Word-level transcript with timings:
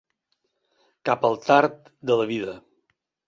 Cap 1.09 1.27
al 1.29 1.37
tard 1.45 1.93
de 2.11 2.17
la 2.23 2.27
vida. 2.35 2.57